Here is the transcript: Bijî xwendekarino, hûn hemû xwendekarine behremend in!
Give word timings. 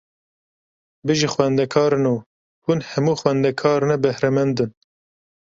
Bijî 1.05 1.27
xwendekarino, 1.33 2.15
hûn 2.65 2.79
hemû 2.89 3.13
xwendekarine 3.21 3.95
behremend 4.03 4.57
in! 4.63 4.71